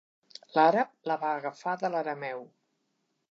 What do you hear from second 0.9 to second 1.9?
la va agafar